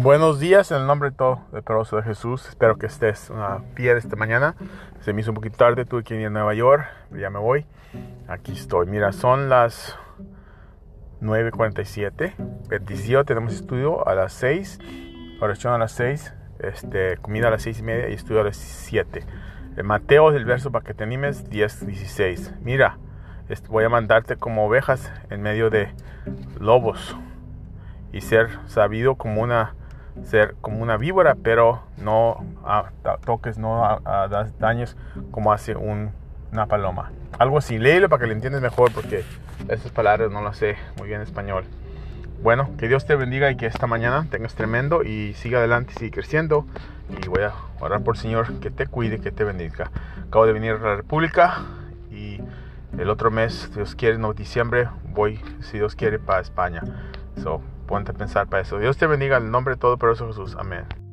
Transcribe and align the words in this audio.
Buenos 0.00 0.38
días 0.38 0.70
en 0.70 0.76
el 0.82 0.86
nombre 0.86 1.10
de 1.10 1.16
todo 1.16 1.40
el 1.52 1.64
poderoso 1.64 1.96
de 1.96 2.04
Jesús. 2.04 2.48
Espero 2.48 2.78
que 2.78 2.86
estés 2.86 3.30
uh, 3.30 3.60
bien 3.74 3.96
esta 3.96 4.14
mañana. 4.14 4.54
Se 5.00 5.12
me 5.12 5.22
hizo 5.22 5.32
un 5.32 5.34
poquito 5.34 5.56
tarde, 5.56 5.84
tuve 5.84 6.04
que 6.04 6.14
ir 6.14 6.24
a 6.24 6.30
Nueva 6.30 6.54
York, 6.54 6.86
ya 7.10 7.30
me 7.30 7.40
voy. 7.40 7.66
Aquí 8.28 8.52
estoy. 8.52 8.86
Mira, 8.86 9.10
son 9.10 9.48
las 9.48 9.98
9.47. 11.20 12.32
27 12.68 13.24
tenemos 13.24 13.54
estudio 13.54 14.06
a 14.06 14.14
las 14.14 14.32
6, 14.34 14.78
oración 15.40 15.72
a 15.72 15.78
las 15.78 15.90
6, 15.92 16.32
este, 16.60 17.16
comida 17.16 17.48
a 17.48 17.50
las 17.50 17.62
6 17.62 17.80
y 17.80 17.82
media 17.82 18.08
y 18.08 18.12
estudio 18.12 18.42
a 18.42 18.44
las 18.44 18.56
7. 18.56 19.26
El 19.76 19.82
Mateo 19.84 20.30
del 20.30 20.44
verso 20.44 20.70
para 20.70 20.84
que 20.84 20.94
te 20.94 21.02
animes, 21.02 21.50
10, 21.50 21.88
16. 21.88 22.54
Mira, 22.62 22.98
voy 23.68 23.82
a 23.82 23.88
mandarte 23.88 24.36
como 24.36 24.64
ovejas 24.64 25.12
en 25.28 25.42
medio 25.42 25.70
de 25.70 25.92
lobos 26.60 27.16
y 28.12 28.20
ser 28.20 28.48
sabido 28.66 29.16
como 29.16 29.42
una 29.42 29.74
ser 30.24 30.54
como 30.60 30.82
una 30.82 30.96
víbora, 30.96 31.36
pero 31.42 31.82
no 31.96 32.44
a, 32.64 32.90
toques, 33.24 33.58
no 33.58 33.84
a, 33.84 34.28
daños 34.58 34.96
como 35.30 35.52
hace 35.52 35.76
una 35.76 36.66
paloma. 36.66 37.12
Algo 37.38 37.58
así, 37.58 37.78
léelo 37.78 38.08
para 38.08 38.20
que 38.20 38.26
lo 38.26 38.32
entiendas 38.32 38.62
mejor 38.62 38.92
porque 38.92 39.24
esas 39.68 39.90
palabras 39.92 40.30
no 40.30 40.42
las 40.42 40.56
sé 40.56 40.76
muy 40.96 41.08
bien 41.08 41.20
en 41.20 41.26
español. 41.26 41.64
Bueno, 42.42 42.70
que 42.78 42.86
Dios 42.86 43.04
te 43.04 43.16
bendiga 43.16 43.50
y 43.50 43.56
que 43.56 43.66
esta 43.66 43.88
mañana 43.88 44.26
tengas 44.30 44.54
tremendo 44.54 45.02
y 45.02 45.34
siga 45.34 45.58
adelante, 45.58 45.92
sigue 45.94 46.12
creciendo. 46.12 46.66
Y 47.10 47.26
voy 47.26 47.42
a 47.42 47.52
orar 47.80 48.02
por 48.02 48.14
el 48.14 48.20
Señor 48.20 48.60
que 48.60 48.70
te 48.70 48.86
cuide, 48.86 49.18
que 49.18 49.32
te 49.32 49.42
bendiga. 49.42 49.90
Acabo 50.28 50.46
de 50.46 50.52
venir 50.52 50.72
a 50.72 50.78
la 50.78 50.96
República 50.96 51.64
y 52.12 52.40
el 52.96 53.10
otro 53.10 53.30
mes, 53.30 53.70
Dios 53.74 53.94
quiere, 53.94 54.18
no 54.18 54.34
diciembre, 54.34 54.88
voy, 55.12 55.40
si 55.60 55.78
Dios 55.78 55.96
quiere, 55.96 56.18
para 56.18 56.40
España. 56.40 56.82
So, 57.42 57.60
ponte 57.88 58.12
a 58.12 58.14
pensar 58.14 58.46
para 58.46 58.62
eso. 58.62 58.78
Dios 58.78 58.96
te 58.96 59.08
bendiga 59.08 59.38
en 59.38 59.46
el 59.46 59.50
nombre 59.50 59.74
de 59.74 59.80
todo 59.80 59.98
poderoso 59.98 60.28
Jesús. 60.28 60.54
Amén. 60.56 61.07